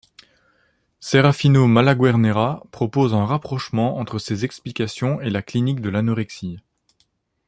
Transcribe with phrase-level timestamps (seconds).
[0.99, 6.57] Serafino Malaguarnera propose un rapprochement entre ces explications et la clinique de l’anorexie.